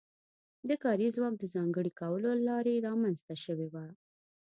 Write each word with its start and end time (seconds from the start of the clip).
د 0.67 0.69
کاري 0.83 1.07
ځواک 1.15 1.33
د 1.39 1.43
ځانګړي 1.55 1.91
کولو 1.99 2.29
له 2.37 2.43
لارې 2.49 2.83
رامنځته 2.87 3.35
شوې 3.43 3.67
وه. 3.73 3.85